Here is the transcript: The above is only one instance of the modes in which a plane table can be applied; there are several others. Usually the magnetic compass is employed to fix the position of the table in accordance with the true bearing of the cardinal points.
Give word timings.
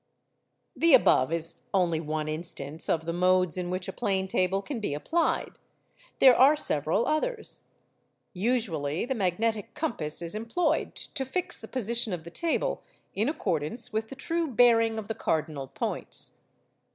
The 0.75 0.95
above 0.95 1.31
is 1.31 1.57
only 1.75 1.99
one 1.99 2.27
instance 2.27 2.89
of 2.89 3.05
the 3.05 3.13
modes 3.13 3.55
in 3.55 3.69
which 3.69 3.87
a 3.87 3.93
plane 3.93 4.27
table 4.27 4.63
can 4.63 4.79
be 4.79 4.95
applied; 4.95 5.59
there 6.17 6.35
are 6.35 6.55
several 6.55 7.05
others. 7.05 7.65
Usually 8.33 9.05
the 9.05 9.13
magnetic 9.13 9.75
compass 9.75 10.23
is 10.23 10.33
employed 10.33 10.95
to 10.95 11.23
fix 11.23 11.55
the 11.55 11.67
position 11.67 12.13
of 12.13 12.23
the 12.23 12.31
table 12.31 12.81
in 13.13 13.29
accordance 13.29 13.93
with 13.93 14.09
the 14.09 14.15
true 14.15 14.47
bearing 14.47 14.97
of 14.97 15.07
the 15.07 15.13
cardinal 15.13 15.67
points. 15.67 16.39